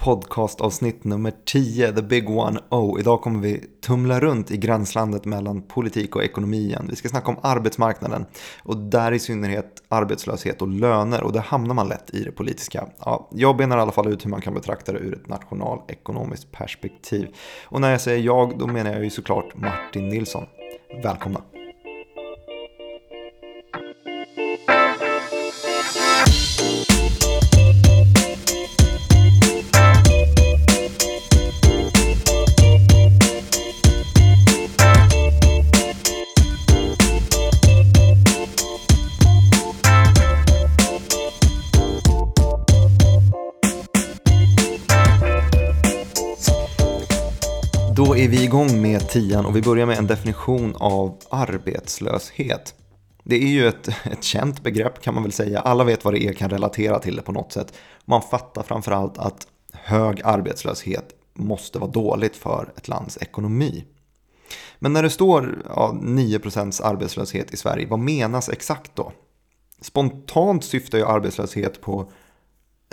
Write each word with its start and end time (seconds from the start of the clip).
podcastavsnitt 0.00 1.04
nummer 1.04 1.32
10, 1.44 1.92
The 1.92 2.02
Big 2.02 2.30
One 2.30 2.60
oh. 2.70 3.00
Idag 3.00 3.20
kommer 3.20 3.40
vi 3.40 3.64
tumla 3.86 4.20
runt 4.20 4.50
i 4.50 4.56
gränslandet 4.56 5.24
mellan 5.24 5.62
politik 5.62 6.16
och 6.16 6.24
ekonomi 6.24 6.56
igen. 6.56 6.86
Vi 6.90 6.96
ska 6.96 7.08
snacka 7.08 7.30
om 7.30 7.36
arbetsmarknaden 7.42 8.26
och 8.62 8.76
där 8.76 9.12
i 9.12 9.18
synnerhet 9.18 9.82
arbetslöshet 9.88 10.62
och 10.62 10.68
löner 10.68 11.22
och 11.22 11.32
där 11.32 11.40
hamnar 11.40 11.74
man 11.74 11.88
lätt 11.88 12.14
i 12.14 12.24
det 12.24 12.32
politiska. 12.32 12.86
Ja, 12.98 13.28
jag 13.32 13.56
benar 13.56 13.78
i 13.78 13.80
alla 13.80 13.92
fall 13.92 14.08
ut 14.08 14.24
hur 14.24 14.30
man 14.30 14.40
kan 14.40 14.54
betrakta 14.54 14.92
det 14.92 14.98
ur 14.98 15.14
ett 15.14 15.28
nationalekonomiskt 15.28 16.52
perspektiv. 16.52 17.28
Och 17.64 17.80
när 17.80 17.90
jag 17.90 18.00
säger 18.00 18.24
jag, 18.24 18.58
då 18.58 18.66
menar 18.66 18.92
jag 18.92 19.04
ju 19.04 19.10
såklart 19.10 19.56
Martin 19.56 20.08
Nilsson. 20.08 20.46
Välkomna! 21.02 21.40
Med 48.80 49.08
tian 49.08 49.46
och 49.46 49.56
vi 49.56 49.62
börjar 49.62 49.86
med 49.86 49.98
en 49.98 50.06
definition 50.06 50.76
av 50.76 51.16
arbetslöshet. 51.30 52.74
Det 53.24 53.36
är 53.36 53.48
ju 53.48 53.68
ett, 53.68 53.88
ett 53.88 54.24
känt 54.24 54.62
begrepp 54.62 55.02
kan 55.02 55.14
man 55.14 55.22
väl 55.22 55.32
säga. 55.32 55.60
Alla 55.60 55.84
vet 55.84 56.04
vad 56.04 56.14
det 56.14 56.24
är, 56.24 56.32
kan 56.32 56.50
relatera 56.50 56.98
till 56.98 57.16
det 57.16 57.22
på 57.22 57.32
något 57.32 57.52
sätt. 57.52 57.74
Man 58.04 58.22
fattar 58.22 58.62
framförallt 58.62 59.18
att 59.18 59.46
hög 59.72 60.20
arbetslöshet 60.24 61.04
måste 61.34 61.78
vara 61.78 61.90
dåligt 61.90 62.36
för 62.36 62.72
ett 62.76 62.88
lands 62.88 63.18
ekonomi. 63.20 63.84
Men 64.78 64.92
när 64.92 65.02
det 65.02 65.10
står 65.10 65.62
ja, 65.68 65.98
9% 66.02 66.82
arbetslöshet 66.84 67.54
i 67.54 67.56
Sverige, 67.56 67.86
vad 67.86 67.98
menas 67.98 68.48
exakt 68.48 68.96
då? 68.96 69.12
Spontant 69.80 70.64
syftar 70.64 70.98
ju 70.98 71.04
arbetslöshet 71.04 71.80
på 71.80 72.12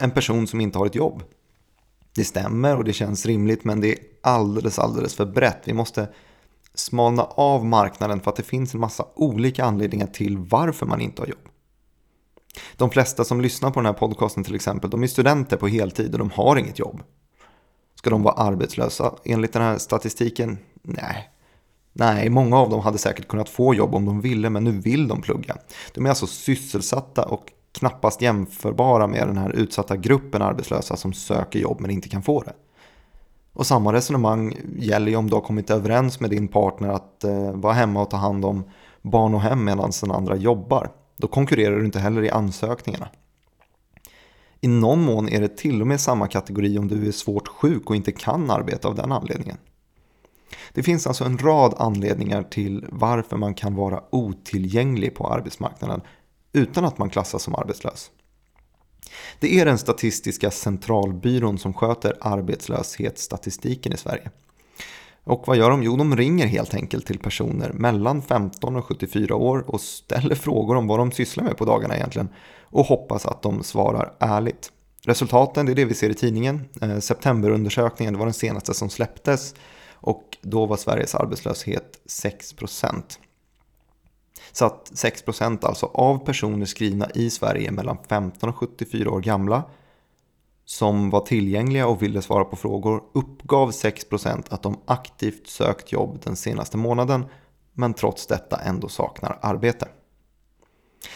en 0.02 0.12
person 0.12 0.48
som 0.48 0.62
inte 0.62 0.78
har 0.78 0.86
ett 0.86 0.96
jobb. 0.96 1.24
Det 2.18 2.26
stämmer 2.26 2.76
och 2.76 2.84
det 2.84 2.94
känns 2.94 3.26
rimligt 3.26 3.64
men 3.64 3.82
det 3.82 3.92
är 3.92 4.00
alldeles, 4.22 4.80
alldeles 4.80 5.16
för 5.16 5.26
brett. 5.26 5.62
Vi 5.64 5.74
måste 5.74 6.08
smalna 6.74 7.24
av 7.24 7.66
marknaden 7.66 8.20
för 8.20 8.32
att 8.32 8.38
det 8.38 8.44
finns 8.44 8.74
en 8.74 8.80
massa 8.80 9.06
olika 9.16 9.66
anledningar 9.66 10.08
till 10.08 10.38
varför 10.38 10.86
man 10.86 11.02
inte 11.02 11.22
har 11.22 11.28
jobb. 11.28 11.48
De 12.78 12.90
flesta 12.90 13.24
som 13.24 13.42
lyssnar 13.42 13.72
på 13.72 13.80
den 13.80 13.86
här 13.86 13.94
podcasten 13.94 14.44
till 14.44 14.56
exempel, 14.56 14.90
de 14.90 15.04
är 15.04 15.08
studenter 15.08 15.58
på 15.58 15.68
heltid 15.68 16.14
och 16.14 16.20
de 16.20 16.30
har 16.30 16.58
inget 16.58 16.80
jobb. 16.80 17.04
Ska 17.96 18.10
de 18.10 18.24
vara 18.24 18.34
arbetslösa 18.34 19.16
enligt 19.26 19.54
den 19.54 19.62
här 19.62 19.78
statistiken? 19.78 20.58
Nej. 20.82 21.30
Nej, 21.94 22.30
många 22.30 22.58
av 22.58 22.70
dem 22.70 22.80
hade 22.80 22.98
säkert 22.98 23.28
kunnat 23.28 23.50
få 23.50 23.74
jobb 23.74 23.96
om 23.96 24.06
de 24.06 24.22
ville, 24.22 24.50
men 24.50 24.64
nu 24.64 24.72
vill 24.72 25.08
de 25.08 25.22
plugga. 25.22 25.58
De 25.94 26.06
är 26.06 26.10
alltså 26.10 26.28
sysselsatta 26.28 27.26
och 27.26 27.52
knappast 27.72 28.22
jämförbara 28.22 29.08
med 29.08 29.28
den 29.28 29.38
här 29.38 29.56
utsatta 29.56 29.98
gruppen 29.98 30.42
arbetslösa 30.42 30.96
som 30.96 31.14
söker 31.14 31.60
jobb 31.60 31.80
men 31.80 31.92
inte 31.92 32.10
kan 32.10 32.24
få 32.24 32.42
det. 32.42 32.54
Och 33.54 33.68
samma 33.68 33.94
resonemang 33.94 34.58
gäller 34.78 35.12
ju 35.12 35.16
om 35.16 35.30
du 35.30 35.36
har 35.36 35.42
kommit 35.42 35.70
överens 35.70 36.20
med 36.20 36.30
din 36.30 36.48
partner 36.48 36.90
att 36.90 37.24
eh, 37.24 37.52
vara 37.52 37.74
hemma 37.74 38.02
och 38.02 38.10
ta 38.10 38.18
hand 38.18 38.46
om 38.46 38.64
barn 39.02 39.34
och 39.34 39.42
hem 39.42 39.64
medan 39.64 39.92
den 40.02 40.12
andra 40.12 40.36
jobbar. 40.36 40.92
Då 41.18 41.28
konkurrerar 41.28 41.80
du 41.80 41.86
inte 41.86 42.00
heller 42.00 42.24
i 42.24 42.30
ansökningarna. 42.30 43.10
I 44.62 44.68
någon 44.68 45.04
mån 45.04 45.30
är 45.30 45.42
det 45.42 45.58
till 45.58 45.82
och 45.82 45.88
med 45.88 46.02
samma 46.02 46.28
kategori 46.28 46.78
om 46.78 46.88
du 46.88 47.08
är 47.08 47.12
svårt 47.12 47.48
sjuk 47.48 47.90
och 47.90 47.96
inte 47.96 48.12
kan 48.12 48.52
arbeta 48.52 48.88
av 48.88 48.96
den 48.96 49.12
anledningen. 49.12 49.58
Det 50.74 50.84
finns 50.84 51.08
alltså 51.08 51.24
en 51.24 51.38
rad 51.38 51.74
anledningar 51.78 52.44
till 52.44 52.86
varför 52.90 53.38
man 53.38 53.54
kan 53.54 53.76
vara 53.76 54.04
otillgänglig 54.10 55.16
på 55.16 55.28
arbetsmarknaden 55.28 56.02
utan 56.54 56.86
att 56.86 56.98
man 56.98 57.10
klassas 57.10 57.44
som 57.44 57.56
arbetslös. 57.56 58.12
Det 59.40 59.60
är 59.60 59.66
den 59.66 59.78
statistiska 59.78 60.52
centralbyrån 60.52 61.58
som 61.58 61.74
sköter 61.74 62.18
arbetslöshetsstatistiken 62.22 63.94
i 63.94 63.98
Sverige. 63.98 64.32
Och 65.24 65.44
vad 65.48 65.58
gör 65.58 65.70
de? 65.70 65.84
Jo, 65.84 65.98
de 65.98 66.16
ringer 66.16 66.48
helt 66.48 66.74
enkelt 66.74 67.06
till 67.06 67.20
personer 67.20 67.74
mellan 67.74 68.22
15 68.22 68.76
och 68.76 68.86
74 68.86 69.36
år 69.36 69.64
och 69.68 69.82
ställer 69.82 70.36
frågor 70.36 70.76
om 70.76 70.88
vad 70.88 71.00
de 71.00 71.12
sysslar 71.12 71.44
med 71.44 71.58
på 71.58 71.66
dagarna 71.66 71.96
egentligen 71.96 72.30
och 72.64 72.86
hoppas 72.86 73.26
att 73.26 73.42
de 73.42 73.64
svarar 73.64 74.14
ärligt. 74.20 74.72
Resultaten, 75.06 75.66
det 75.66 75.72
är 75.72 75.76
det 75.76 75.86
vi 75.86 75.94
ser 75.94 76.10
i 76.10 76.14
tidningen. 76.14 76.66
Eh, 76.82 77.00
septemberundersökningen, 77.00 78.14
det 78.14 78.20
var 78.20 78.26
den 78.26 78.34
senaste 78.34 78.74
som 78.74 78.90
släpptes 78.90 79.56
och 79.94 80.38
då 80.42 80.66
var 80.66 80.78
Sveriges 80.78 81.16
arbetslöshet 81.16 82.02
6 82.06 82.54
procent. 82.54 83.20
Så 84.52 84.66
att 84.66 84.92
6% 84.94 85.66
alltså 85.66 85.86
av 85.86 86.18
personer 86.18 86.66
skrivna 86.66 87.10
i 87.16 87.30
Sverige 87.30 87.72
mellan 87.72 87.98
15 88.10 88.50
och 88.50 88.56
74 88.56 89.12
år 89.12 89.20
gamla 89.20 89.64
som 90.66 91.10
var 91.10 91.20
tillgängliga 91.20 91.88
och 91.88 92.02
ville 92.02 92.22
svara 92.22 92.46
på 92.46 92.56
frågor 92.56 93.04
uppgav 93.14 93.72
6% 93.72 94.44
att 94.50 94.64
de 94.64 94.80
aktivt 94.86 95.48
sökt 95.48 95.92
jobb 95.92 96.20
den 96.24 96.36
senaste 96.36 96.78
månaden 96.78 97.26
men 97.74 97.94
trots 97.94 98.28
detta 98.28 98.58
ändå 98.58 98.90
saknar 98.90 99.40
arbete. 99.42 99.88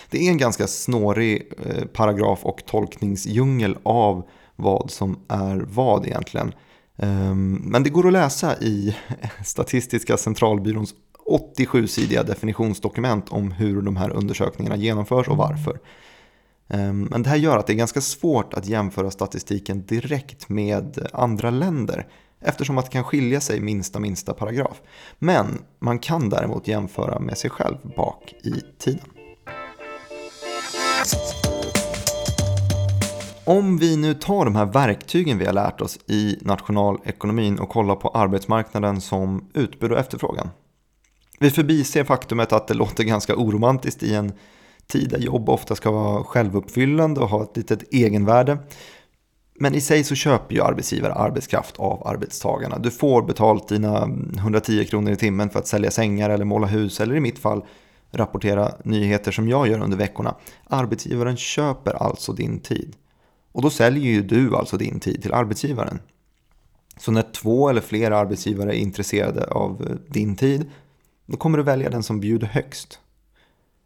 Det 0.09 0.27
är 0.27 0.31
en 0.31 0.37
ganska 0.37 0.67
snårig 0.67 1.53
eh, 1.65 1.85
paragraf 1.85 2.39
och 2.45 2.65
tolkningsdjungel 2.65 3.77
av 3.83 4.27
vad 4.55 4.91
som 4.91 5.19
är 5.27 5.65
vad 5.67 6.05
egentligen. 6.05 6.53
Ehm, 6.97 7.53
men 7.53 7.83
det 7.83 7.89
går 7.89 8.07
att 8.07 8.13
läsa 8.13 8.57
i 8.57 8.95
Statistiska 9.45 10.17
centralbyråns 10.17 10.93
87-sidiga 11.31 12.23
definitionsdokument 12.23 13.29
om 13.29 13.51
hur 13.51 13.81
de 13.81 13.95
här 13.95 14.09
undersökningarna 14.09 14.75
genomförs 14.75 15.27
och 15.27 15.37
varför. 15.37 15.79
Ehm, 16.67 17.01
men 17.01 17.23
det 17.23 17.29
här 17.29 17.37
gör 17.37 17.57
att 17.57 17.67
det 17.67 17.73
är 17.73 17.77
ganska 17.77 18.01
svårt 18.01 18.53
att 18.53 18.65
jämföra 18.65 19.11
statistiken 19.11 19.85
direkt 19.85 20.49
med 20.49 21.07
andra 21.13 21.49
länder 21.49 22.07
eftersom 22.41 22.77
att 22.77 22.85
det 22.85 22.91
kan 22.91 23.03
skilja 23.03 23.41
sig 23.41 23.59
minsta 23.59 23.99
minsta 23.99 24.33
paragraf. 24.33 24.81
Men 25.19 25.61
man 25.79 25.99
kan 25.99 26.29
däremot 26.29 26.67
jämföra 26.67 27.19
med 27.19 27.37
sig 27.37 27.49
själv 27.49 27.77
bak 27.95 28.33
i 28.43 28.53
tiden. 28.77 29.05
Om 33.45 33.77
vi 33.77 33.97
nu 33.97 34.13
tar 34.13 34.45
de 34.45 34.55
här 34.55 34.65
verktygen 34.65 35.37
vi 35.37 35.45
har 35.45 35.53
lärt 35.53 35.81
oss 35.81 35.99
i 36.07 36.37
nationalekonomin 36.41 37.59
och 37.59 37.69
kollar 37.69 37.95
på 37.95 38.09
arbetsmarknaden 38.09 39.01
som 39.01 39.49
utbud 39.53 39.91
och 39.91 39.99
efterfrågan 39.99 40.49
vi 41.41 41.49
förbiser 41.49 42.03
faktumet 42.03 42.53
att 42.53 42.67
det 42.67 42.73
låter 42.73 43.03
ganska 43.03 43.35
oromantiskt 43.35 44.03
i 44.03 44.15
en 44.15 44.31
tid 44.87 45.09
där 45.09 45.19
jobb 45.19 45.49
ofta 45.49 45.75
ska 45.75 45.91
vara 45.91 46.23
självuppfyllande 46.23 47.21
och 47.21 47.29
ha 47.29 47.43
ett 47.43 47.57
litet 47.57 47.93
egenvärde. 47.93 48.57
Men 49.59 49.75
i 49.75 49.81
sig 49.81 50.03
så 50.03 50.15
köper 50.15 50.55
ju 50.55 50.61
arbetsgivare 50.61 51.13
arbetskraft 51.13 51.77
av 51.77 52.07
arbetstagarna. 52.07 52.77
Du 52.77 52.91
får 52.91 53.21
betalt 53.21 53.67
dina 53.67 54.09
110 54.37 54.85
kronor 54.85 55.11
i 55.11 55.15
timmen 55.15 55.49
för 55.49 55.59
att 55.59 55.67
sälja 55.67 55.91
sängar 55.91 56.29
eller 56.29 56.45
måla 56.45 56.67
hus 56.67 56.99
eller 56.99 57.15
i 57.15 57.19
mitt 57.19 57.39
fall 57.39 57.65
rapportera 58.11 58.71
nyheter 58.83 59.31
som 59.31 59.49
jag 59.49 59.67
gör 59.67 59.79
under 59.79 59.97
veckorna. 59.97 60.35
Arbetsgivaren 60.67 61.37
köper 61.37 61.93
alltså 61.93 62.33
din 62.33 62.59
tid. 62.59 62.95
Och 63.51 63.61
då 63.61 63.69
säljer 63.69 64.11
ju 64.11 64.21
du 64.21 64.55
alltså 64.55 64.77
din 64.77 64.99
tid 64.99 65.21
till 65.21 65.33
arbetsgivaren. 65.33 65.99
Så 66.97 67.11
när 67.11 67.21
två 67.21 67.69
eller 67.69 67.81
fler 67.81 68.11
arbetsgivare 68.11 68.75
är 68.75 68.79
intresserade 68.79 69.45
av 69.45 69.87
eh, 69.89 69.95
din 70.13 70.35
tid 70.35 70.69
då 71.31 71.37
kommer 71.37 71.57
du 71.57 71.63
välja 71.63 71.89
den 71.89 72.03
som 72.03 72.19
bjuder 72.19 72.47
högst. 72.47 72.99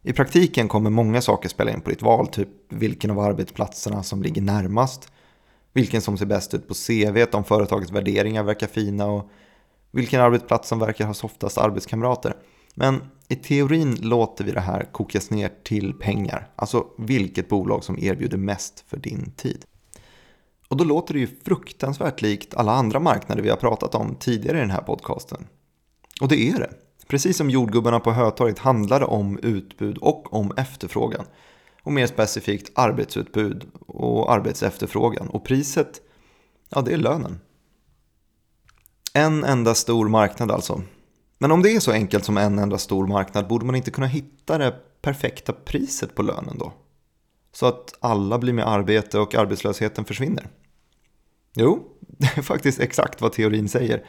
I 0.02 0.12
praktiken 0.12 0.68
kommer 0.68 0.90
många 0.90 1.20
saker 1.20 1.48
spela 1.48 1.70
in 1.70 1.80
på 1.80 1.90
ditt 1.90 2.02
val, 2.02 2.26
typ 2.26 2.48
vilken 2.68 3.10
av 3.10 3.18
arbetsplatserna 3.18 4.02
som 4.02 4.22
ligger 4.22 4.42
närmast, 4.42 5.12
vilken 5.72 6.00
som 6.00 6.18
ser 6.18 6.26
bäst 6.26 6.54
ut 6.54 6.68
på 6.68 6.74
CV, 6.74 7.24
om 7.32 7.44
företagets 7.44 7.92
värderingar 7.92 8.42
verkar 8.42 8.66
fina 8.66 9.06
och 9.06 9.30
vilken 9.90 10.20
arbetsplats 10.20 10.68
som 10.68 10.78
verkar 10.78 11.06
ha 11.06 11.14
softast 11.14 11.58
arbetskamrater. 11.58 12.36
Men 12.74 13.02
i 13.28 13.36
teorin 13.36 13.94
låter 14.00 14.44
vi 14.44 14.52
det 14.52 14.60
här 14.60 14.82
kokas 14.92 15.30
ner 15.30 15.50
till 15.64 15.94
pengar, 15.94 16.50
alltså 16.56 16.86
vilket 16.98 17.48
bolag 17.48 17.84
som 17.84 17.98
erbjuder 17.98 18.38
mest 18.38 18.84
för 18.88 18.96
din 18.96 19.32
tid. 19.36 19.64
Och 20.68 20.76
då 20.76 20.84
låter 20.84 21.14
det 21.14 21.20
ju 21.20 21.28
fruktansvärt 21.44 22.22
likt 22.22 22.54
alla 22.54 22.72
andra 22.72 23.00
marknader 23.00 23.42
vi 23.42 23.50
har 23.50 23.56
pratat 23.56 23.94
om 23.94 24.14
tidigare 24.14 24.56
i 24.56 24.60
den 24.60 24.70
här 24.70 24.82
podcasten. 24.82 25.46
Och 26.20 26.28
det 26.28 26.48
är 26.48 26.58
det. 26.58 26.85
Precis 27.08 27.36
som 27.36 27.50
jordgubbarna 27.50 28.00
på 28.00 28.12
Hötorget 28.12 28.58
handlar 28.58 29.00
det 29.00 29.06
om 29.06 29.38
utbud 29.42 29.98
och 29.98 30.34
om 30.34 30.52
efterfrågan. 30.56 31.24
Och 31.82 31.92
mer 31.92 32.06
specifikt 32.06 32.72
arbetsutbud 32.74 33.66
och 33.86 34.32
arbetsefterfrågan. 34.32 35.28
Och 35.28 35.44
priset, 35.44 36.00
ja 36.68 36.80
det 36.80 36.92
är 36.92 36.96
lönen. 36.96 37.40
En 39.12 39.44
enda 39.44 39.74
stor 39.74 40.08
marknad 40.08 40.50
alltså. 40.50 40.82
Men 41.38 41.52
om 41.52 41.62
det 41.62 41.70
är 41.70 41.80
så 41.80 41.92
enkelt 41.92 42.24
som 42.24 42.36
en 42.36 42.58
enda 42.58 42.78
stor 42.78 43.06
marknad, 43.06 43.48
borde 43.48 43.66
man 43.66 43.74
inte 43.74 43.90
kunna 43.90 44.06
hitta 44.06 44.58
det 44.58 44.74
perfekta 45.02 45.52
priset 45.52 46.14
på 46.14 46.22
lönen 46.22 46.58
då? 46.58 46.72
Så 47.52 47.66
att 47.66 47.94
alla 48.00 48.38
blir 48.38 48.52
med 48.52 48.68
arbete 48.68 49.18
och 49.18 49.34
arbetslösheten 49.34 50.04
försvinner. 50.04 50.48
Jo, 51.54 51.96
Det 52.18 52.36
är 52.36 52.42
faktiskt 52.42 52.80
exakt 52.80 53.20
vad 53.20 53.32
teorin 53.32 53.68
säger. 53.68 54.06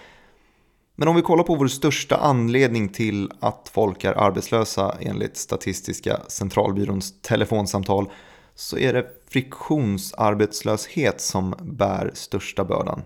Men 0.99 1.07
om 1.07 1.15
vi 1.15 1.21
kollar 1.21 1.43
på 1.43 1.55
vår 1.55 1.67
största 1.67 2.15
anledning 2.15 2.89
till 2.89 3.31
att 3.39 3.71
folk 3.73 4.03
är 4.03 4.13
arbetslösa 4.13 4.97
enligt 5.01 5.37
Statistiska 5.37 6.19
centralbyråns 6.27 7.21
telefonsamtal 7.21 8.11
så 8.55 8.77
är 8.77 8.93
det 8.93 9.05
friktionsarbetslöshet 9.29 11.21
som 11.21 11.55
bär 11.61 12.11
största 12.13 12.65
bördan. 12.65 13.01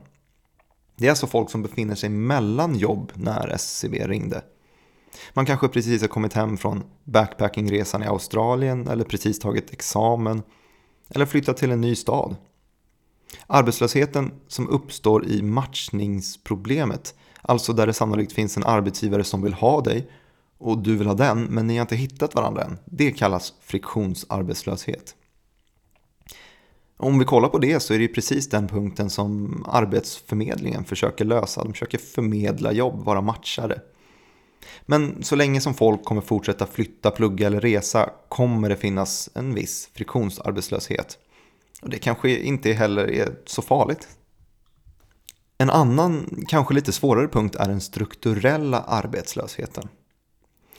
Det 0.95 1.05
är 1.05 1.09
alltså 1.09 1.27
folk 1.27 1.49
som 1.49 1.61
befinner 1.61 1.95
sig 1.95 2.09
mellan 2.09 2.75
jobb 2.75 3.11
när 3.15 3.47
SCB 3.47 4.07
ringde. 4.07 4.43
Man 5.33 5.45
kanske 5.45 5.67
precis 5.67 6.01
har 6.01 6.07
kommit 6.07 6.33
hem 6.33 6.57
från 6.57 6.83
backpackingresan 7.03 8.03
i 8.03 8.07
Australien 8.07 8.87
eller 8.87 9.03
precis 9.03 9.39
tagit 9.39 9.73
examen 9.73 10.43
eller 11.09 11.25
flyttat 11.25 11.57
till 11.57 11.71
en 11.71 11.81
ny 11.81 11.95
stad. 11.95 12.35
Arbetslösheten 13.47 14.31
som 14.47 14.69
uppstår 14.69 15.25
i 15.25 15.41
matchningsproblemet, 15.41 17.15
alltså 17.41 17.73
där 17.73 17.87
det 17.87 17.93
sannolikt 17.93 18.33
finns 18.33 18.57
en 18.57 18.63
arbetsgivare 18.63 19.23
som 19.23 19.41
vill 19.41 19.53
ha 19.53 19.81
dig 19.81 20.09
och 20.57 20.77
du 20.77 20.95
vill 20.95 21.07
ha 21.07 21.13
den 21.13 21.43
men 21.43 21.67
ni 21.67 21.77
har 21.77 21.81
inte 21.81 21.95
hittat 21.95 22.35
varandra 22.35 22.63
än, 22.63 22.77
det 22.85 23.11
kallas 23.11 23.53
friktionsarbetslöshet. 23.61 25.15
Om 26.97 27.19
vi 27.19 27.25
kollar 27.25 27.49
på 27.49 27.57
det 27.57 27.79
så 27.79 27.93
är 27.93 27.99
det 27.99 28.07
precis 28.07 28.49
den 28.49 28.67
punkten 28.67 29.09
som 29.09 29.63
Arbetsförmedlingen 29.67 30.83
försöker 30.83 31.25
lösa. 31.25 31.63
De 31.63 31.73
försöker 31.73 31.97
förmedla 31.97 32.71
jobb, 32.71 33.05
vara 33.05 33.21
matchare. 33.21 33.81
Men 34.81 35.23
så 35.23 35.35
länge 35.35 35.61
som 35.61 35.73
folk 35.73 36.03
kommer 36.03 36.21
fortsätta 36.21 36.67
flytta, 36.67 37.11
plugga 37.11 37.47
eller 37.47 37.61
resa 37.61 38.09
kommer 38.29 38.69
det 38.69 38.75
finnas 38.77 39.29
en 39.33 39.53
viss 39.53 39.89
friktionsarbetslöshet. 39.93 41.17
Och 41.81 41.89
det 41.89 41.97
kanske 41.97 42.37
inte 42.39 42.73
heller 42.73 43.11
är 43.11 43.35
så 43.45 43.61
farligt. 43.61 44.07
En 45.61 45.69
annan, 45.69 46.43
kanske 46.47 46.73
lite 46.73 46.91
svårare 46.91 47.27
punkt 47.27 47.55
är 47.55 47.67
den 47.67 47.81
strukturella 47.81 48.81
arbetslösheten. 48.81 49.87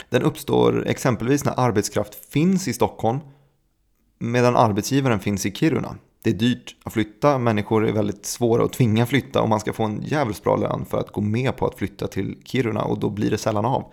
Den 0.08 0.22
uppstår 0.22 0.86
exempelvis 0.86 1.44
när 1.44 1.60
arbetskraft 1.60 2.14
finns 2.14 2.68
i 2.68 2.72
Stockholm 2.72 3.18
medan 4.18 4.56
arbetsgivaren 4.56 5.20
finns 5.20 5.46
i 5.46 5.54
Kiruna. 5.54 5.96
Det 6.22 6.30
är 6.30 6.34
dyrt 6.34 6.76
att 6.84 6.92
flytta, 6.92 7.38
människor 7.38 7.86
är 7.86 7.92
väldigt 7.92 8.26
svåra 8.26 8.64
att 8.64 8.72
tvinga 8.72 9.06
flytta 9.06 9.42
och 9.42 9.48
man 9.48 9.60
ska 9.60 9.72
få 9.72 9.84
en 9.84 10.02
jävligt 10.02 10.44
bra 10.44 10.56
lön 10.56 10.84
för 10.84 10.98
att 10.98 11.12
gå 11.12 11.20
med 11.20 11.56
på 11.56 11.66
att 11.66 11.78
flytta 11.78 12.06
till 12.06 12.38
Kiruna 12.44 12.82
och 12.84 12.98
då 12.98 13.10
blir 13.10 13.30
det 13.30 13.38
sällan 13.38 13.64
av. 13.64 13.92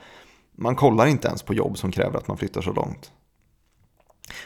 Man 0.56 0.76
kollar 0.76 1.06
inte 1.06 1.28
ens 1.28 1.44
på 1.44 1.54
jobb 1.54 1.78
som 1.78 1.92
kräver 1.92 2.18
att 2.18 2.28
man 2.28 2.38
flyttar 2.38 2.62
så 2.62 2.74
långt. 2.74 3.12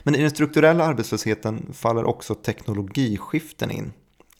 Men 0.03 0.15
i 0.15 0.21
den 0.21 0.31
strukturella 0.31 0.85
arbetslösheten 0.85 1.73
faller 1.73 2.05
också 2.05 2.35
teknologiskiften 2.35 3.71
in. 3.71 3.93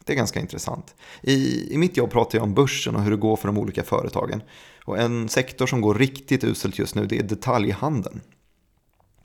Det 0.06 0.14
är 0.14 0.18
ganska 0.18 0.40
intressant. 0.40 0.96
I, 1.22 1.68
I 1.74 1.78
mitt 1.78 1.98
jobb 1.98 2.12
pratar 2.12 2.38
jag 2.38 2.44
om 2.44 2.54
börsen 2.54 2.96
och 2.96 3.02
hur 3.02 3.12
det 3.12 3.18
går 3.18 3.36
för 3.36 3.48
de 3.48 3.58
olika 3.58 3.84
företagen. 3.84 4.42
Och 4.86 4.98
en 4.98 5.30
sektor 5.30 5.68
som 5.68 5.82
går 5.82 5.96
riktigt 5.96 6.44
uselt 6.44 6.80
just 6.80 6.96
nu 6.96 7.06
det 7.06 7.20
är 7.20 7.24
detaljhandeln. 7.24 8.22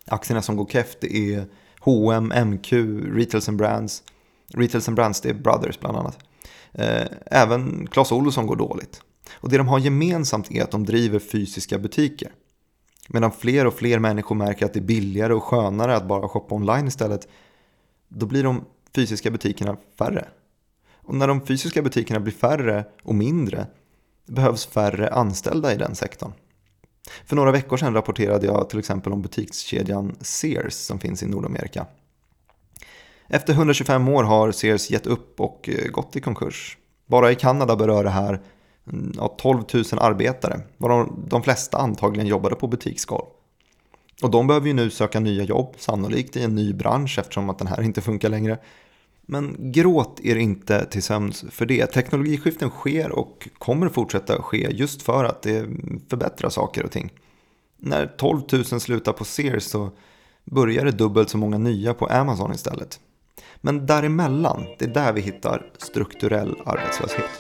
Aktierna 0.07 0.43
som 0.43 0.57
går 0.57 0.67
keft 0.67 1.05
är 1.05 1.47
H&M, 1.81 2.33
MQ, 2.49 2.73
Retails 3.17 3.49
and 3.49 3.59
Brands. 3.59 4.03
Retails 4.55 4.89
and 4.89 4.97
Brands 4.97 5.21
det 5.21 5.31
är 5.31 5.35
Brothers 5.35 5.81
bland 5.81 5.97
annat. 5.97 6.19
Eh, 6.73 7.07
även 7.27 7.87
Clas 7.87 8.13
Ohlson 8.13 8.47
går 8.47 8.57
dåligt. 8.57 9.03
Och 9.35 9.49
det 9.49 9.59
de 9.59 9.69
har 9.69 9.79
gemensamt 9.79 10.51
är 10.51 10.63
att 10.63 10.71
de 10.71 10.85
driver 10.85 11.19
fysiska 11.19 11.79
butiker. 11.79 12.33
Medan 13.09 13.33
fler 13.33 13.67
och 13.67 13.75
fler 13.75 13.99
människor 13.99 14.35
märker 14.35 14.67
att 14.67 14.73
det 14.73 14.79
är 14.79 14.85
billigare 14.85 15.35
och 15.35 15.45
skönare 15.45 15.97
att 15.97 16.09
bara 16.09 16.29
shoppa 16.29 16.55
online 16.55 16.89
istället, 16.89 17.29
då 18.09 18.27
blir 18.27 18.45
de 18.45 18.65
fysiska 18.95 19.31
butikerna 19.31 19.77
färre. 19.99 20.29
Och 21.09 21.15
när 21.15 21.29
de 21.29 21.47
fysiska 21.47 21.83
butikerna 21.83 22.21
blir 22.21 22.33
färre 22.33 22.85
och 23.03 23.15
mindre 23.15 23.67
behövs 24.27 24.67
färre 24.67 25.09
anställda 25.09 25.73
i 25.73 25.77
den 25.77 25.95
sektorn. 25.95 26.33
För 27.27 27.37
några 27.37 27.53
veckor 27.53 27.77
sedan 27.77 27.95
rapporterade 27.95 28.47
jag 28.47 28.71
till 28.71 28.79
exempel 28.79 29.13
om 29.13 29.23
butikskedjan 29.23 30.17
Sears 30.21 30.75
som 30.75 31.01
finns 31.01 31.23
i 31.23 31.27
Nordamerika. 31.27 31.87
Efter 33.29 33.53
125 33.53 34.09
år 34.09 34.25
har 34.25 34.53
Sears 34.53 34.91
gett 34.91 35.07
upp 35.07 35.41
och 35.41 35.69
eh, 35.69 35.91
gått 35.91 36.17
i 36.17 36.21
konkurs. 36.21 36.79
Bara 37.07 37.33
i 37.33 37.35
Kanada 37.35 37.77
berör 37.77 38.05
det 38.05 38.11
här 38.11 38.41
mm, 38.93 39.13
12 39.39 39.63
000 39.75 39.85
arbetare, 39.99 40.61
varav 40.77 41.25
de 41.29 41.43
flesta 41.43 41.79
antagligen 41.79 42.27
jobbade 42.27 42.55
på 42.55 42.67
butiksgolv. 42.67 43.27
Och 44.23 44.31
de 44.31 44.47
behöver 44.47 44.67
ju 44.67 44.73
nu 44.73 44.91
söka 44.91 45.21
nya 45.21 45.45
jobb, 45.45 45.75
sannolikt 45.79 46.37
i 46.37 46.43
en 46.43 46.55
ny 46.55 46.73
bransch 46.73 47.19
eftersom 47.19 47.51
att 47.51 47.59
den 47.59 47.67
här 47.67 47.83
inte 47.83 48.01
funkar 48.01 48.29
längre. 48.29 48.59
Men 49.31 49.73
gråt 49.73 50.21
er 50.23 50.37
inte 50.37 50.85
till 50.85 51.03
sömns 51.03 51.45
för 51.51 51.67
det. 51.67 51.87
Teknologiskiften 51.87 52.71
sker 52.71 53.11
och 53.13 53.49
kommer 53.59 53.89
fortsätta 53.89 54.43
ske 54.43 54.69
just 54.71 55.03
för 55.03 55.25
att 55.25 55.43
det 55.43 55.67
förbättrar 56.11 56.51
saker 56.51 56.85
och 56.85 56.91
ting. 56.91 57.13
När 57.77 58.07
12 58.07 58.41
000 58.53 58.65
slutar 58.65 59.13
på 59.13 59.25
Sears 59.25 59.63
så 59.63 59.91
börjar 60.45 60.85
det 60.85 60.91
dubbelt 60.91 61.31
så 61.31 61.39
många 61.39 61.59
nya 61.59 61.95
på 61.95 62.07
Amazon 62.07 62.53
istället. 62.53 63.01
Men 63.57 63.87
däremellan, 63.87 64.65
det 64.79 64.85
är 64.85 64.95
där 64.95 65.13
vi 65.13 65.21
hittar 65.21 65.73
strukturell 65.79 66.57
arbetslöshet. 66.67 67.31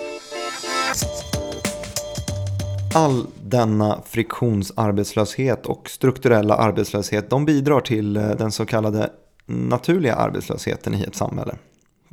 All 2.94 3.26
denna 3.44 4.02
friktionsarbetslöshet 4.06 5.66
och 5.66 5.90
strukturella 5.90 6.54
arbetslöshet 6.56 7.30
de 7.30 7.44
bidrar 7.44 7.80
till 7.80 8.16
eh, 8.16 8.30
den 8.30 8.52
så 8.52 8.66
kallade 8.66 9.10
naturliga 9.46 10.14
arbetslösheten 10.14 10.94
i 10.94 11.02
ett 11.02 11.16
samhälle. 11.16 11.54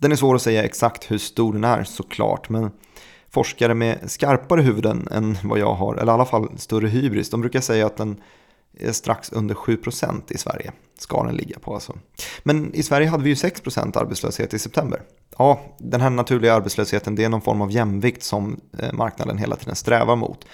Den 0.06 0.12
är 0.12 0.16
svår 0.16 0.36
att 0.36 0.42
säga 0.42 0.64
exakt 0.64 1.12
hur 1.12 1.18
stor 1.18 1.54
den 1.54 1.64
är 1.64 1.84
såklart, 1.84 2.50
men 2.50 2.72
forskare 3.30 3.74
med 3.74 4.12
skarpare 4.12 4.62
huvuden 4.62 5.08
än 5.12 5.38
vad 5.44 5.60
jag 5.60 5.74
har, 5.74 5.96
eller 5.96 6.12
i 6.12 6.16
alla 6.16 6.26
fall 6.26 6.50
större 6.58 6.88
hybris, 6.88 7.30
de 7.30 7.42
brukar 7.42 7.62
säga 7.62 7.86
att 7.86 7.98
den 7.98 8.22
är 8.80 8.92
strax 8.92 9.32
under 9.32 9.56
7% 9.56 10.22
i 10.30 10.38
Sverige. 10.38 10.72
Ska 11.00 11.24
den 11.24 11.36
ligga 11.36 11.60
på 11.60 11.74
alltså. 11.74 11.94
Men 12.44 12.74
i 12.74 12.84
Sverige 12.84 13.08
hade 13.08 13.24
vi 13.24 13.30
ju 13.30 13.36
6% 13.36 13.98
arbetslöshet 13.98 14.54
i 14.54 14.60
september. 14.60 15.02
Ja, 15.38 15.62
den 15.78 16.02
här 16.02 16.10
naturliga 16.10 16.54
arbetslösheten 16.54 17.16
det 17.16 17.24
är 17.24 17.30
någon 17.30 17.42
form 17.42 17.62
av 17.62 17.72
jämvikt 17.72 18.24
som 18.24 18.60
eh, 18.80 18.94
marknaden 18.94 19.38
hela 19.38 19.56
tiden 19.56 19.76
strävar 19.76 20.16
mot. 20.16 20.46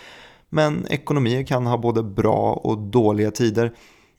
Men 0.50 0.88
ekonomier 0.90 1.44
kan 1.44 1.66
ha 1.66 1.78
både 1.78 2.04
bra 2.04 2.54
och 2.54 2.78
dåliga 2.78 3.32
tider. 3.32 3.74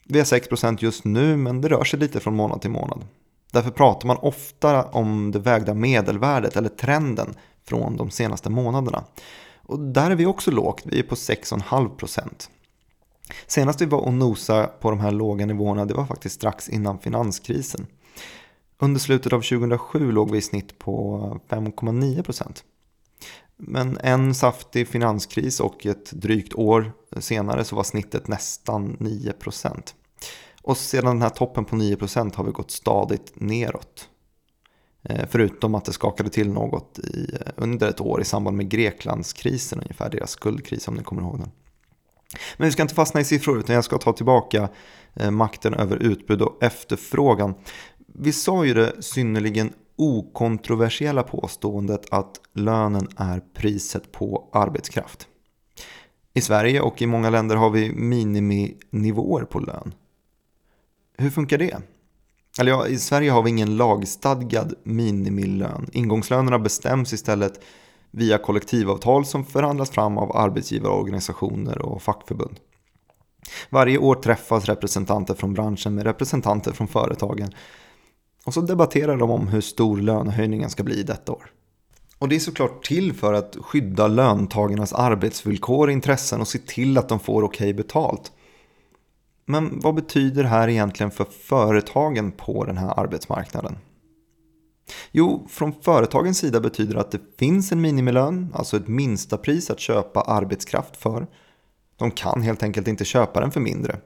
Vi 0.05 0.19
har 0.19 0.27
6% 0.27 0.77
just 0.81 1.05
nu 1.05 1.37
men 1.37 1.61
det 1.61 1.69
rör 1.69 1.85
sig 1.85 1.99
lite 1.99 2.21
från 2.21 2.37
månad 2.37 2.61
till 2.61 2.71
månad. 2.71 3.05
Därför 3.53 3.71
pratar 3.71 4.07
man 4.07 4.17
ofta 4.17 4.83
om 4.83 5.31
det 5.31 5.39
vägda 5.39 5.75
medelvärdet 5.75 6.57
eller 6.57 6.69
trenden 6.69 7.35
från 7.65 7.97
de 7.97 8.11
senaste 8.11 8.51
månaderna. 8.51 9.05
Och 9.63 9.79
där 9.79 10.11
är 10.11 10.15
vi 10.15 10.27
också 10.27 10.51
lågt, 10.51 10.83
vi 10.85 10.99
är 10.99 11.03
på 11.03 11.15
6,5%. 11.15 12.49
Senast 13.47 13.81
vi 13.81 13.87
var 13.87 13.99
och 13.99 14.13
nosa 14.13 14.67
på 14.67 14.91
de 14.91 15.01
här 15.01 15.11
låga 15.11 15.47
nivåerna 15.47 15.85
det 15.85 15.95
var 15.95 16.07
faktiskt 16.07 16.35
strax 16.35 16.69
innan 16.69 16.99
finanskrisen. 16.99 17.87
Under 18.79 19.01
slutet 19.01 19.33
av 19.33 19.41
2007 19.41 20.13
låg 20.13 20.31
vi 20.31 20.39
i 20.39 20.43
snitt 20.43 20.79
på 20.79 21.19
5,9%. 21.49 22.63
Men 23.57 23.99
en 24.03 24.35
saftig 24.35 24.89
finanskris 24.89 25.61
och 25.61 25.87
ett 25.87 26.11
drygt 26.13 26.55
år 26.55 26.93
senare 27.19 27.65
så 27.65 27.77
var 27.77 27.85
snittet 27.85 28.29
nästan 28.29 28.97
9%. 28.97 29.95
Och 30.63 30.77
sedan 30.77 31.05
den 31.05 31.23
här 31.23 31.29
toppen 31.29 31.65
på 31.65 31.77
9% 31.77 32.35
har 32.35 32.45
vi 32.45 32.51
gått 32.51 32.71
stadigt 32.71 33.33
neråt. 33.35 34.09
Eh, 35.03 35.27
förutom 35.31 35.75
att 35.75 35.85
det 35.85 35.93
skakade 35.93 36.31
till 36.31 36.51
något 36.51 36.99
i, 36.99 37.37
eh, 37.41 37.53
under 37.57 37.89
ett 37.89 38.01
år 38.01 38.21
i 38.21 38.25
samband 38.25 38.57
med 38.57 38.69
Greklandskrisen, 38.69 39.81
ungefär 39.81 40.11
deras 40.11 40.31
skuldkris 40.31 40.89
om 40.89 40.95
ni 40.95 41.03
kommer 41.03 41.23
ihåg 41.23 41.39
den. 41.39 41.51
Men 42.57 42.67
vi 42.67 42.73
ska 42.73 42.83
inte 42.83 42.95
fastna 42.95 43.21
i 43.21 43.25
siffror 43.25 43.59
utan 43.59 43.75
jag 43.75 43.85
ska 43.85 43.99
ta 43.99 44.13
tillbaka 44.13 44.69
eh, 45.15 45.31
makten 45.31 45.75
över 45.75 45.97
utbud 45.97 46.43
och 46.43 46.63
efterfrågan. 46.63 47.55
Vi 48.07 48.33
sa 48.33 48.65
ju 48.65 48.75
det 48.75 49.03
synnerligen 49.03 49.73
okontroversiella 49.97 51.23
påståendet 51.23 52.07
att 52.11 52.41
lönen 52.55 53.09
är 53.17 53.43
priset 53.55 54.13
på 54.13 54.49
arbetskraft. 54.53 55.29
I 56.35 56.41
Sverige 56.41 56.81
och 56.81 57.03
i 57.03 57.07
många 57.07 57.31
länder 57.31 57.57
har 57.57 57.71
vi 57.71 57.95
miniminivåer 57.95 59.45
på 59.45 59.59
lön. 59.59 59.95
Hur 61.19 61.31
funkar 61.31 61.59
det? 61.59 61.77
Eller 62.61 62.71
ja, 62.71 62.87
I 62.87 62.99
Sverige 62.99 63.31
har 63.31 63.43
vi 63.43 63.51
ingen 63.51 63.77
lagstadgad 63.77 64.75
minimilön. 64.83 65.91
Ingångslönerna 65.93 66.59
bestäms 66.59 67.13
istället 67.13 67.61
via 68.11 68.39
kollektivavtal 68.39 69.25
som 69.25 69.45
förhandlas 69.45 69.91
fram 69.91 70.19
av 70.19 70.37
arbetsgivarorganisationer 70.37 71.83
och 71.83 72.03
fackförbund. 72.03 72.61
Varje 73.71 73.99
år 73.99 74.15
träffas 74.15 74.65
representanter 74.65 75.35
från 75.35 75.55
branschen 75.55 75.95
med 75.95 76.05
representanter 76.05 76.73
från 76.73 76.89
företagen 76.89 77.51
och 78.45 78.55
så 78.55 78.61
debatterar 78.61 79.17
de 79.17 79.31
om 79.31 79.49
hur 79.49 79.61
stor 79.61 79.99
lönehöjningen 79.99 80.71
ska 80.71 80.83
bli 80.83 81.03
detta 81.03 81.33
år. 81.33 81.51
Och 82.19 82.29
det 82.29 82.37
är 82.37 82.41
såklart 82.41 82.85
till 82.85 83.13
för 83.13 83.33
att 83.33 83.57
skydda 83.61 84.09
löntagarnas 84.09 84.93
arbetsvillkor 84.93 85.87
och 85.87 85.93
intressen 85.93 86.41
och 86.41 86.49
se 86.49 86.59
till 86.59 86.99
att 86.99 87.09
de 87.09 87.21
får 87.21 87.43
okej 87.43 87.75
betalt. 87.75 88.33
Men 89.45 89.81
vad 89.81 89.95
betyder 89.95 90.43
det 90.43 90.49
här 90.49 90.69
egentligen 90.69 91.11
för 91.11 91.25
företagen 91.25 92.33
på 92.33 92.65
den 92.65 92.77
här 92.79 93.01
arbetsmarknaden? 93.01 93.79
Jo, 95.11 95.47
från 95.51 95.73
företagens 95.83 96.39
sida 96.39 96.61
betyder 96.61 96.95
det 96.95 97.01
att 97.01 97.11
det 97.11 97.39
finns 97.39 97.73
en 97.73 97.81
minimilön, 97.81 98.53
alltså 98.55 98.77
ett 98.77 98.89
minsta 98.89 99.37
pris 99.37 99.71
att 99.71 99.81
köpa 99.81 100.21
arbetskraft 100.21 100.97
för. 100.97 101.27
De 101.97 102.11
kan 102.11 102.43
helt 102.43 102.63
enkelt 102.63 102.89
inte 102.89 103.05
köpa 103.05 103.41
den 103.41 103.51
för 103.51 103.61
mindre. 103.61 104.01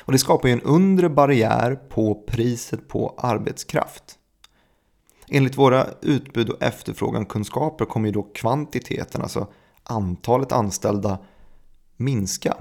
Och 0.00 0.12
det 0.12 0.18
skapar 0.18 0.48
ju 0.48 0.52
en 0.52 0.62
undre 0.62 1.08
barriär 1.08 1.74
på 1.74 2.14
priset 2.26 2.88
på 2.88 3.14
arbetskraft. 3.18 4.18
Enligt 5.28 5.58
våra 5.58 5.86
utbud 6.00 6.50
och 6.50 6.62
efterfrågan-kunskaper 6.62 7.84
kommer 7.84 8.08
ju 8.08 8.12
då 8.12 8.22
kvantiteten, 8.22 9.22
alltså 9.22 9.46
antalet 9.82 10.52
anställda, 10.52 11.18
minska. 11.96 12.56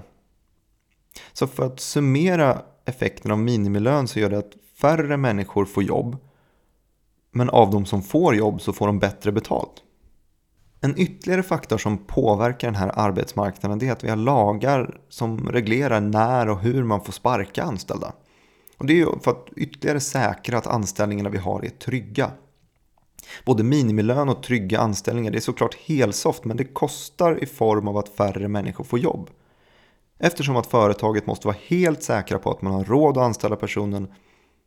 Så 1.33 1.47
för 1.47 1.65
att 1.65 1.79
summera 1.79 2.61
effekten 2.85 3.31
av 3.31 3.39
minimilön 3.39 4.07
så 4.07 4.19
gör 4.19 4.29
det 4.29 4.37
att 4.37 4.53
färre 4.81 5.17
människor 5.17 5.65
får 5.65 5.83
jobb. 5.83 6.17
Men 7.31 7.49
av 7.49 7.71
de 7.71 7.85
som 7.85 8.03
får 8.03 8.35
jobb 8.35 8.61
så 8.61 8.73
får 8.73 8.87
de 8.87 8.99
bättre 8.99 9.31
betalt. 9.31 9.83
En 10.81 10.99
ytterligare 10.99 11.43
faktor 11.43 11.77
som 11.77 11.97
påverkar 11.97 12.67
den 12.67 12.75
här 12.75 12.91
arbetsmarknaden 12.95 13.83
är 13.83 13.91
att 13.91 14.03
vi 14.03 14.09
har 14.09 14.15
lagar 14.15 14.97
som 15.09 15.49
reglerar 15.49 15.99
när 15.99 16.49
och 16.49 16.59
hur 16.59 16.83
man 16.83 17.03
får 17.03 17.13
sparka 17.13 17.63
anställda. 17.63 18.13
Och 18.77 18.85
det 18.85 19.01
är 19.01 19.19
för 19.19 19.31
att 19.31 19.47
ytterligare 19.55 19.99
säkra 19.99 20.57
att 20.57 20.67
anställningarna 20.67 21.29
vi 21.29 21.37
har 21.37 21.65
är 21.65 21.69
trygga. 21.69 22.31
Både 23.45 23.63
minimilön 23.63 24.29
och 24.29 24.43
trygga 24.43 24.79
anställningar 24.79 25.31
det 25.31 25.37
är 25.37 25.41
såklart 25.41 25.75
helsoft 25.75 26.45
men 26.45 26.57
det 26.57 26.63
kostar 26.63 27.43
i 27.43 27.45
form 27.45 27.87
av 27.87 27.97
att 27.97 28.09
färre 28.09 28.47
människor 28.47 28.83
får 28.83 28.99
jobb. 28.99 29.29
Eftersom 30.23 30.57
att 30.57 30.67
företaget 30.67 31.27
måste 31.27 31.47
vara 31.47 31.57
helt 31.67 32.03
säkra 32.03 32.39
på 32.39 32.51
att 32.51 32.61
man 32.61 32.73
har 32.73 32.83
råd 32.83 33.17
att 33.17 33.23
anställa 33.23 33.55
personen 33.55 34.13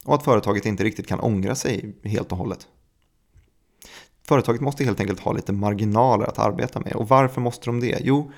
och 0.04 0.14
att 0.14 0.24
företaget 0.24 0.66
inte 0.66 0.84
riktigt 0.84 1.06
kan 1.06 1.20
ångra 1.20 1.54
sig 1.54 1.96
helt 2.04 2.32
och 2.32 2.38
hållet. 2.38 2.68
Företaget 4.22 4.60
måste 4.60 4.84
helt 4.84 5.00
enkelt 5.00 5.20
ha 5.20 5.32
lite 5.32 5.52
marginaler 5.52 6.26
att 6.26 6.38
arbeta 6.38 6.80
med. 6.80 6.92
Och 6.92 7.08
varför 7.08 7.40
måste 7.40 7.66
de 7.66 7.80
det? 7.80 7.98
Jo, 8.00 8.32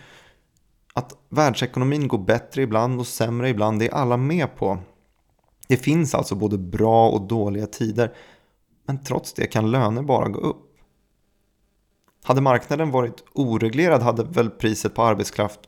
att 0.94 1.12
världsekonomin 1.28 2.08
går 2.08 2.18
bättre 2.18 2.62
ibland 2.62 3.00
och 3.00 3.06
sämre 3.06 3.49
ibland, 3.49 3.78
det 3.78 3.88
är 3.88 3.94
alla 3.94 4.16
med 4.16 4.56
på. 4.56 4.78
Det 5.68 5.76
finns 5.76 6.14
alltså 6.14 6.35
både 6.35 6.58
bra 6.58 7.08
och 7.08 7.23
dåliga 7.28 7.66
tider, 7.66 8.14
men 8.87 9.04
trots 9.04 9.32
det 9.32 9.46
kan 9.46 9.70
löner 9.70 10.02
bara 10.02 10.28
gå 10.28 10.40
upp. 10.40 10.62
Hade 12.25 12.40
marknaden 12.40 12.90
varit 12.90 13.25
oreglerad 13.32 14.02
hade 14.02 14.25
väl 14.25 14.50
priset 14.50 14.94
på 14.94 15.02
arbetskraft 15.02 15.61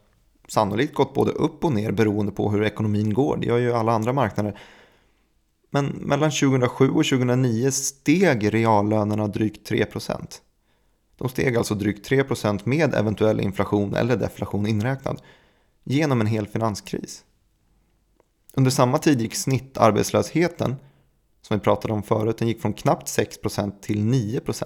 sannolikt 0.49 0.95
gått 0.95 1.15
både 1.15 1.31
upp 1.31 1.65
och 1.65 1.73
ner 1.73 1.93
beroende 1.93 2.33
på 2.33 2.51
hur 2.51 2.63
ekonomin 2.63 3.15
går. 3.15 3.37
Det 3.37 3.47
gör 3.47 3.59
ju 3.59 3.73
alla 3.73 3.93
andra 3.93 4.13
marknader. 4.13 4.59
Men 5.71 5.87
mellan 5.87 6.31
2007 6.31 6.89
och 6.89 7.05
2009 7.05 7.71
steg 7.71 8.55
reallönerna 8.55 9.29
drygt 9.29 9.71
3%. 9.71 10.41
De 11.17 11.29
steg 11.29 11.57
alltså 11.57 11.75
drygt 11.75 12.11
3% 12.11 12.61
med 12.65 12.95
eventuell 12.95 13.41
inflation 13.41 13.95
eller 13.95 14.17
deflation 14.17 14.67
inräknad 14.67 15.21
genom 15.85 16.21
en 16.21 16.27
hel 16.27 16.47
finanskris. 16.47 17.25
Under 18.55 18.71
samma 18.71 18.99
tid 18.99 19.21
gick 19.21 19.35
snittarbetslösheten, 19.35 20.77
som 21.43 21.57
vi 21.57 21.61
pratade 21.61 21.95
om 21.95 22.03
förut, 22.03 22.39
den 22.39 22.49
gick 22.49 22.63
från 22.63 22.73
knappt 22.73 23.07
6% 23.19 23.81
till 23.81 23.99
9%. 23.99 24.65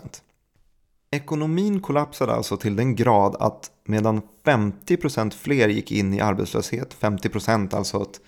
Ekonomin 1.14 1.80
kollapsade 1.80 2.32
alltså 2.32 2.56
till 2.56 2.76
den 2.76 2.96
grad 2.96 3.36
att 3.40 3.70
medan 3.84 4.22
50% 4.44 5.30
fler 5.30 5.68
gick 5.68 5.92
in 5.92 6.14
i 6.14 6.20
arbetslöshet, 6.20 6.96
50% 7.00 7.74
alltså 7.74 8.02
att 8.02 8.20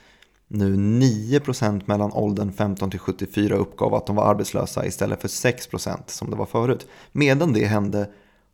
nu 0.48 0.76
9% 0.76 1.82
mellan 1.86 2.12
åldern 2.12 2.52
15 2.52 2.90
till 2.90 3.00
74 3.00 3.56
uppgav 3.56 3.94
att 3.94 4.06
de 4.06 4.16
var 4.16 4.30
arbetslösa 4.30 4.86
istället 4.86 5.20
för 5.20 5.28
6% 5.28 5.98
som 6.06 6.30
det 6.30 6.36
var 6.36 6.46
förut. 6.46 6.86
Medan 7.12 7.52
det 7.52 7.64
hände 7.64 8.10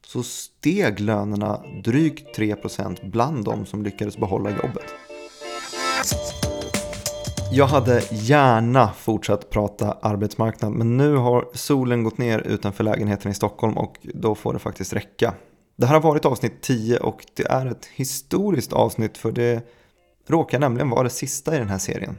så 0.06 0.22
steg 0.22 1.00
lönerna 1.00 1.60
drygt 1.84 2.38
3% 2.38 3.10
bland 3.10 3.44
de 3.44 3.66
som 3.66 3.82
lyckades 3.82 4.18
behålla 4.18 4.50
jobbet. 4.50 4.94
Jag 7.52 7.66
hade 7.66 8.02
gärna 8.10 8.92
fortsatt 8.92 9.50
prata 9.50 9.96
arbetsmarknad 10.02 10.72
men 10.72 10.96
nu 10.96 11.14
har 11.14 11.48
solen 11.54 12.04
gått 12.04 12.18
ner 12.18 12.38
utanför 12.38 12.84
lägenheten 12.84 13.30
i 13.30 13.34
Stockholm 13.34 13.78
och 13.78 13.96
då 14.02 14.34
får 14.34 14.52
det 14.52 14.58
faktiskt 14.58 14.92
räcka. 14.92 15.34
Det 15.76 15.86
här 15.86 15.94
har 15.94 16.00
varit 16.00 16.24
avsnitt 16.24 16.62
10 16.62 16.98
och 16.98 17.26
det 17.34 17.46
är 17.46 17.66
ett 17.66 17.86
historiskt 17.94 18.72
avsnitt 18.72 19.18
för 19.18 19.32
det 19.32 19.62
råkar 20.28 20.58
nämligen 20.58 20.90
vara 20.90 21.02
det 21.02 21.10
sista 21.10 21.54
i 21.54 21.58
den 21.58 21.68
här 21.68 21.78
serien. 21.78 22.16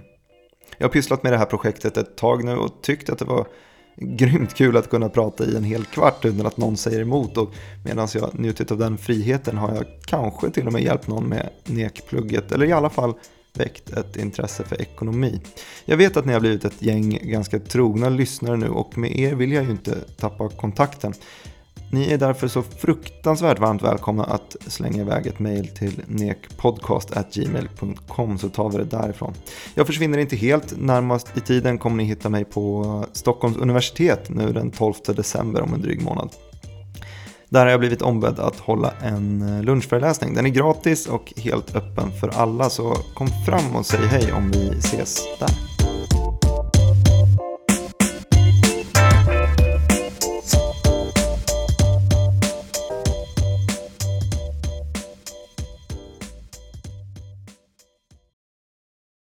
Jag 0.78 0.88
har 0.88 0.92
pysslat 0.92 1.24
med 1.24 1.34
det 1.34 1.38
här 1.38 1.46
projektet 1.46 1.98
ett 1.98 2.18
tag 2.18 2.44
nu 2.44 2.58
och 2.58 2.82
tyckt 2.82 3.10
att 3.10 3.20
det 3.20 3.26
var 3.26 3.48
grymt 3.96 4.54
kul 4.54 4.78
att 4.78 4.90
kunna 4.90 5.10
prata 5.10 5.46
i 5.46 5.56
en 5.56 5.64
hel 5.64 5.86
kvart 5.86 6.26
utan 6.26 6.46
att 6.46 6.58
någon 6.58 6.78
säger 6.78 7.02
emot 7.02 7.38
och 7.38 7.54
medan 7.86 8.08
jag 8.14 8.40
njutit 8.40 8.72
av 8.72 8.78
den 8.78 8.98
friheten 8.98 9.58
har 9.58 9.76
jag 9.76 9.86
kanske 10.06 10.50
till 10.50 10.68
och 10.68 10.74
med 10.74 10.84
hjälpt 10.84 11.08
någon 11.08 11.30
med 11.30 11.50
nekplugget 11.66 12.52
eller 12.52 12.66
i 12.66 12.72
alla 12.72 12.90
fall 12.90 13.14
väckt 13.54 13.90
ett 13.90 14.16
intresse 14.16 14.64
för 14.64 14.82
ekonomi. 14.82 15.42
Jag 15.86 15.98
vet 15.98 16.18
att 16.18 16.26
ni 16.26 16.34
har 16.34 16.40
blivit 16.40 16.66
ett 16.66 16.82
gäng 16.82 17.20
ganska 17.22 17.60
trogna 17.60 18.10
lyssnare 18.10 18.58
nu 18.58 18.70
och 18.70 18.98
med 18.98 19.20
er 19.20 19.36
vill 19.36 19.52
jag 19.52 19.64
ju 19.64 19.72
inte 19.72 19.96
tappa 19.96 20.50
kontakten. 20.50 21.14
Ni 21.92 22.12
är 22.12 22.18
därför 22.18 22.48
så 22.48 22.62
fruktansvärt 22.62 23.60
varmt 23.60 23.84
välkomna 23.84 24.24
att 24.24 24.56
slänga 24.68 25.02
iväg 25.02 25.28
ett 25.28 25.40
mail 25.40 25.68
till 25.68 26.02
nekpodcast.gmail.com 26.08 28.38
så 28.38 28.50
tar 28.50 28.70
vi 28.70 28.78
det 28.78 28.84
därifrån. 28.84 29.34
Jag 29.76 29.88
försvinner 29.88 30.18
inte 30.18 30.36
helt, 30.36 30.74
närmast 30.78 31.38
i 31.38 31.42
tiden 31.42 31.78
kommer 31.78 31.98
ni 31.98 32.04
hitta 32.04 32.30
mig 32.30 32.46
på 32.46 33.06
Stockholms 33.14 33.58
universitet 33.58 34.30
nu 34.30 34.54
den 34.54 34.72
12 34.72 34.94
december 35.16 35.62
om 35.62 35.74
en 35.74 35.82
dryg 35.82 36.02
månad. 36.02 36.30
Där 37.52 37.60
har 37.60 37.72
jag 37.72 37.80
blivit 37.80 38.02
ombedd 38.02 38.40
att 38.40 38.60
hålla 38.60 38.94
en 39.02 39.42
eh, 39.42 39.64
lunchföreläsning. 39.64 40.34
Den 40.34 40.46
är 40.46 40.50
gratis 40.50 41.08
och 41.08 41.34
helt 41.38 41.76
öppen 41.76 42.12
för 42.20 42.30
alla 42.30 42.70
så 42.70 42.98
kom 43.14 43.28
fram 43.46 43.76
och 43.76 43.86
säg 43.86 44.08
hej 44.08 44.34
om 44.34 44.52
vi 44.52 44.70
ses 44.70 45.22
där. 45.40 45.71